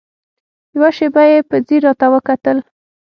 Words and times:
يوه 0.75 0.89
شېبه 0.97 1.23
يې 1.29 1.37
په 1.49 1.55
ځير 1.67 1.81
راته 1.87 2.05
وکتل. 2.13 2.57